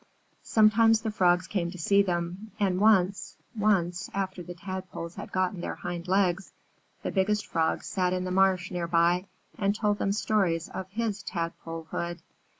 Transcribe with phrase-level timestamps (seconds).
[0.41, 5.61] Sometimes the Frogs came to see them, and once once, after the Tadpoles had gotten
[5.61, 6.53] their hindlegs,
[7.03, 9.27] the Biggest Frog sat in the marsh near by
[9.59, 12.23] and told them stories of his Tadpolehood.